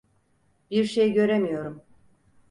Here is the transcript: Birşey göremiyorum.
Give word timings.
Birşey 0.71 1.13
göremiyorum. 1.13 1.83